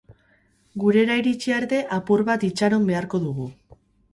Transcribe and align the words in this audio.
Gurera 0.83 1.17
iritsi 1.21 1.53
arte 1.57 1.81
apur 1.99 2.25
bat 2.31 2.47
itxaro 2.51 2.81
beharko 2.89 3.25
dugu. 3.29 3.51